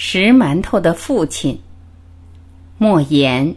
[0.00, 1.60] 食馒头的父亲，
[2.78, 3.52] 莫言。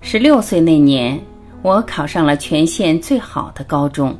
[0.00, 1.20] 十六岁那年，
[1.60, 4.16] 我考上了全县最好的高中。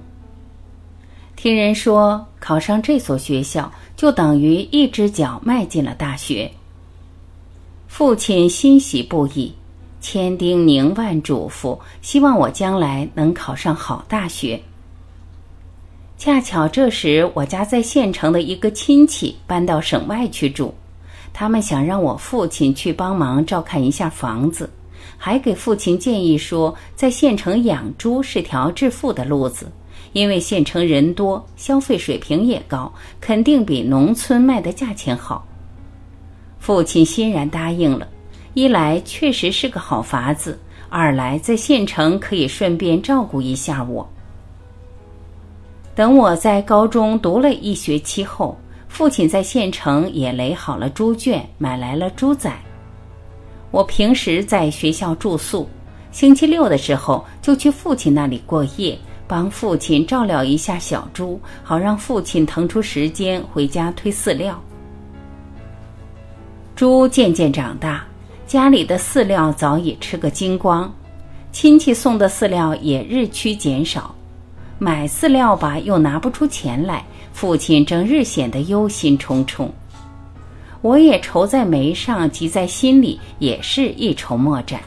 [1.35, 6.53] 听人说，考上这所学校就等于一只脚迈进了大学。
[7.93, 9.53] 父亲欣喜不已，
[10.01, 14.59] 千叮咛万嘱咐，希望我将来能考上好大学。
[16.17, 20.73] 恰巧这时，我家在县城的一个亲戚搬到省外去住，
[21.35, 24.71] 他们想让我父亲去帮忙照看一下房子，
[25.19, 29.71] 还给父亲建议说，在县城养猪是条致富的路子，
[30.15, 32.91] 因为县城人多，消费水平也高，
[33.21, 35.47] 肯定比农村卖的价钱好。
[36.63, 38.07] 父亲欣然答应了，
[38.55, 40.57] 一来确实是个好法子，
[40.89, 44.09] 二来在县城可以顺便照顾一下我。
[45.93, 52.49] 等我在高中读了一学期后，父亲在县城也垒好了猪圈，买来了猪仔。
[53.73, 55.69] 我平时在学校住宿，
[56.13, 64.63] 星期六的时候就去父亲那里过夜，帮父亲照料一下小猪，好让父亲腾出时间回家推饲料。
[66.83, 68.05] 猪渐渐长大，
[68.45, 70.93] 家里的饲料早已吃个精光，
[71.53, 74.13] 亲戚送的饲料也日趋减少，
[74.81, 79.69] 买饲料吧又拿不出钱来，父亲正日显得忧心忡忡。
[80.81, 84.81] 我也愁在眉上，急在心里，也是一筹莫展。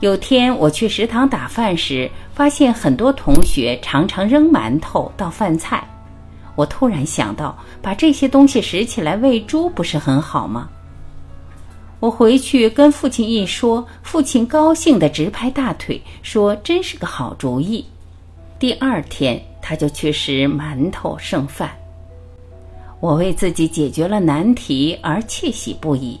[0.00, 5.88] 有天我去食堂打饭时，发现很多同学常常扔馒头当饭菜。
[6.56, 10.68] 我突然想到，把这些东西拾起来喂猪不是很好吗？
[12.00, 17.84] 我回去跟父亲一说，父亲高兴的直拍大腿，说：“真是个好主意。”
[18.58, 21.70] 第二天，他就去拾馒头剩饭。
[23.00, 26.20] 我为自己解决了难题而窃喜不已，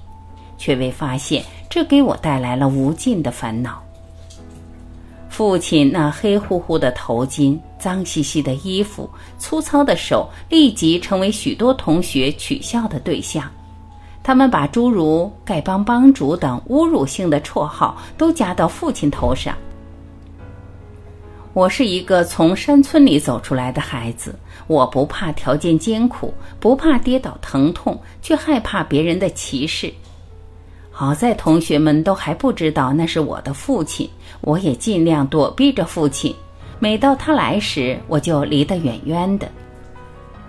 [0.58, 3.82] 却未发现这给我带来了无尽的烦恼。
[5.34, 13.50] 父亲那黑乎乎的头巾、脏兮兮的衣服、粗糙的手，立即成为许多同学取笑的对象。
[14.22, 19.56] 他们把诸如“丐帮帮主”等侮辱性的绰号都加到父亲头上。
[21.52, 29.92] 我是一个从山村里走出来的孩子，我不怕条件艰苦，不怕跌倒疼痛，却害怕别人的歧视。
[30.96, 34.08] 好在同学们都还不知道那是我的父亲，
[34.42, 36.32] 我也尽量躲避着父亲。
[36.78, 39.48] 每到他来时，我就离得远远的。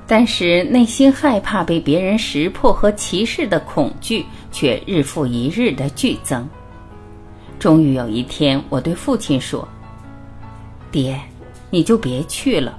[0.05, 6.47] 但是内心害怕被别人识破和歧视的恐惧却日复一日的剧增。
[7.57, 9.67] 终于有一天，我对父亲说
[10.91, 11.19] ：“爹，
[11.71, 12.77] 你就别去了，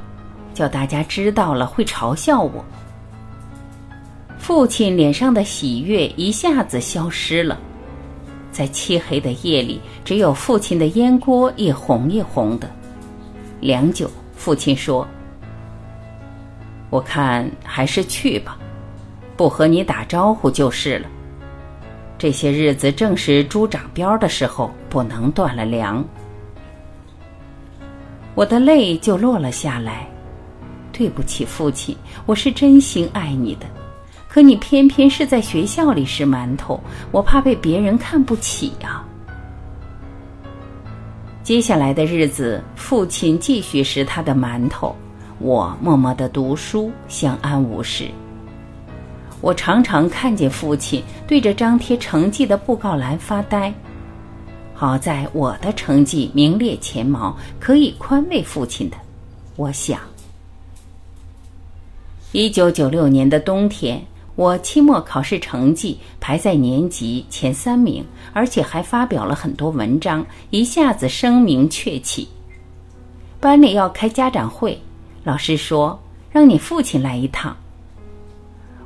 [0.55, 2.65] 叫大家知道了会嘲笑我。”
[4.39, 7.59] 父亲脸上的喜悦一下子消失了，
[8.53, 12.71] 在漆黑的夜里，只有父亲的烟锅一红一红的。
[13.61, 15.07] 良久，父亲说
[16.91, 18.57] ：“我看还是去吧，
[19.37, 21.09] 不和你打招呼就是了。
[22.17, 26.05] 这些日子正是猪长膘的时候，不能断了粮。”
[28.37, 30.07] 我的泪就落了下来。
[30.93, 33.67] 对不起，父亲，我是真心爱你的。
[34.37, 36.79] 可你偏偏是在学校里拾馒头，
[37.11, 39.03] 我怕被别人看不起呀。
[41.43, 44.95] 接下来的日子，父亲继续拾他的馒头，
[45.39, 48.11] 我默默的读书，相安无事。
[49.41, 53.73] 我常常看见父亲对着张贴成绩的布告栏发呆。
[54.75, 58.99] 好在我的成绩名列前茅，可以宽慰父亲的，
[59.57, 59.99] 我想。
[62.33, 63.99] 一九九六年的冬天。
[64.37, 72.29] 我期末考试成绩排在年级前三名，而且还发表了很多文章，一下子声名鹊起。
[73.41, 74.79] 班里要开家长会，
[75.25, 75.99] 老师说
[76.31, 77.57] 让你父亲来一趟。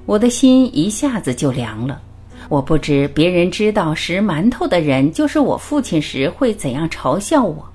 [0.06, 2.00] 我的心一下子就凉了。
[2.48, 7.68] 我不知别人知道拾馒头的人就是我父亲时会怎样嘲笑我。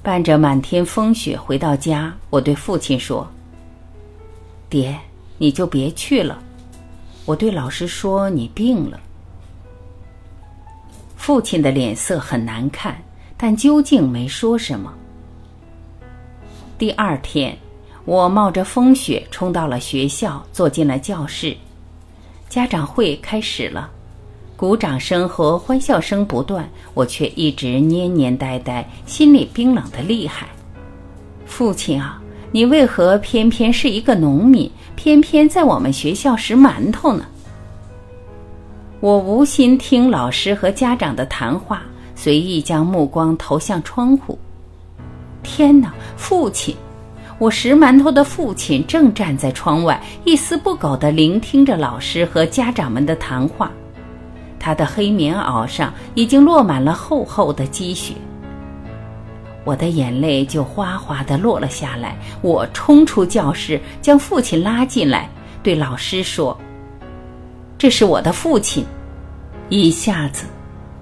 [0.00, 3.28] 伴着满天风雪回到家，我对父亲说
[4.70, 4.96] ：“爹。”
[5.42, 6.38] 你就别去了，
[7.24, 9.00] 我对老师说你病了。
[11.16, 13.02] 父亲的脸色很难看，
[13.38, 14.92] 但究竟没说什么。
[16.76, 17.56] 第二天，
[18.04, 21.56] 我冒着风雪冲到了学校，坐进了教室。
[22.50, 23.90] 家长会开始了，
[24.58, 30.46] 鼓掌声和欢笑声不断，我却一直蔫蔫呆呆，心里冰冷的厉害。
[31.46, 32.19] 父亲啊，
[32.52, 37.24] 你为何偏偏是一个农民，偏偏在我们学校拾馒头呢？
[38.98, 41.82] 我无心听老师和家长的谈话，
[42.16, 44.36] 随意将目光投向窗户。
[45.42, 46.76] 天哪，父亲！
[47.38, 53.70] 我拾馒头的父亲正站在窗外，一丝不苟地聆听着老师和家长们的谈话。
[54.58, 58.12] 他的黑棉袄上已经落满了厚厚的积雪。
[59.64, 62.16] 我的眼泪就哗哗地落了下来。
[62.42, 65.28] 我冲出教室，将父亲拉进来，
[65.62, 66.58] 对老师说
[67.76, 68.84] ：“这是我的父亲。”
[69.68, 70.46] 一下子，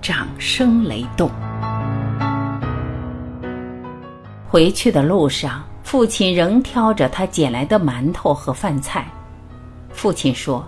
[0.03, 1.31] 掌声雷动。
[4.47, 5.65] 回去的路上。
[5.85, 9.11] 父亲仍挑着他捡来的馒头和饭菜。
[9.91, 10.63] 父亲说：“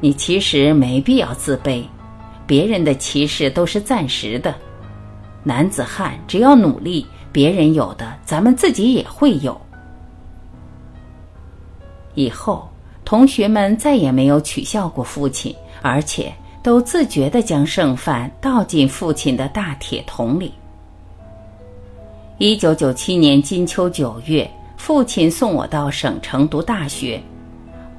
[0.00, 1.82] 你其实没必要自卑，
[2.46, 4.54] 别人的歧视都是暂时的。
[5.48, 9.58] 男子汉只要努力，别人有的，咱们自己也会有。”
[12.12, 12.68] 以后，
[13.02, 16.30] 同学们再也没有取笑过父亲，而且
[16.62, 20.52] 都自觉地将剩饭倒进父亲的大铁桶里。
[22.36, 27.18] 一九九七年金秋九月，父亲送我到省城读大学。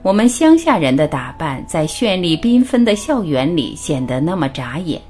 [0.03, 5.01] 我们乡下人的打扮在绚丽缤纷的校园里显得那么扎眼，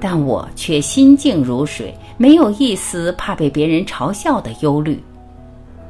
[0.00, 5.02] 但我却心静如水，没有一丝怕被别人嘲笑的忧虑。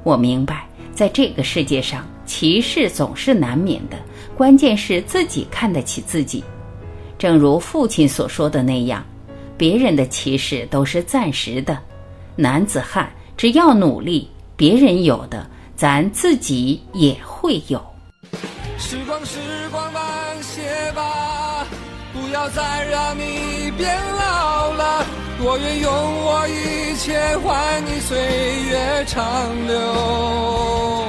[0.03, 3.97] 我明白，在这个世界上，歧视总是难免的，
[4.37, 6.43] 关键是自己看得起自己。
[7.19, 9.05] 正如父亲所说的那样，
[9.57, 11.79] 别人的歧视都是暂时的。
[12.35, 15.47] 男子汉只要努力，别人有的，
[15.77, 17.81] 咱自己也会有。
[18.79, 19.39] 时光，时
[19.71, 20.03] 光慢
[20.43, 21.20] 些吧，
[22.31, 25.05] 不要再让你变老了。
[25.41, 28.17] 我愿用我一切换你岁
[28.71, 29.27] 月长
[29.67, 31.09] 流。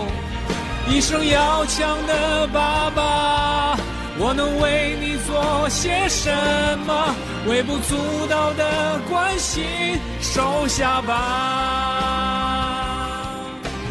[0.89, 3.77] 一生要强的爸爸。
[4.17, 6.31] 我能为你做些什
[6.87, 7.13] 么？
[7.47, 7.95] 微不足
[8.27, 9.63] 道的关心，
[10.21, 12.17] 收下吧。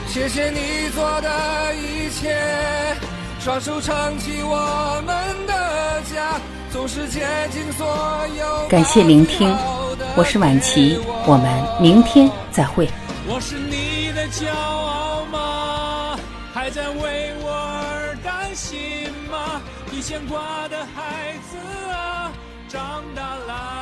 [0.08, 2.36] 谢谢你做的一切，
[3.38, 6.39] 双手撑起我们的家，
[8.68, 9.52] 感谢聆听，
[10.16, 12.88] 我是晚琪，我们明天再会。
[13.26, 16.16] 我是你的骄傲吗？
[16.54, 19.60] 还在为我而担心吗？
[19.90, 21.56] 你牵挂的孩子
[21.92, 22.30] 啊，
[22.68, 23.79] 长大啦。